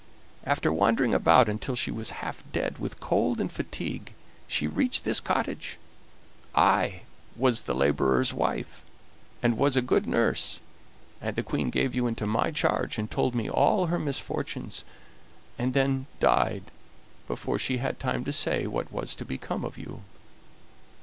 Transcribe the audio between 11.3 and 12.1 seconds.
the Queen gave you